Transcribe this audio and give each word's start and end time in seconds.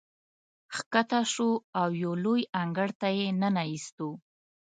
ښکته 0.75 1.19
شوو 1.33 1.63
او 1.81 1.89
یو 2.03 2.13
لوی 2.23 2.41
انګړ 2.61 2.89
ته 3.01 3.07
یې 3.17 3.27
ننه 3.41 3.63
ایستو. 3.71 4.09